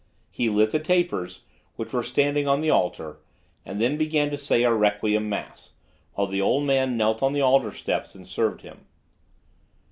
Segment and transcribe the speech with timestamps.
[0.31, 1.43] He lit the tapers,
[1.75, 3.17] which were standing on the altar,
[3.63, 5.73] and then began to say a Requiem Mass;
[6.15, 8.87] while the old man knelt on the altar steps and served him.